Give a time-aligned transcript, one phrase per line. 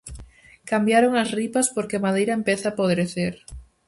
[0.69, 3.33] Cambiaron as ripas porque a madeira empeza a podrecer.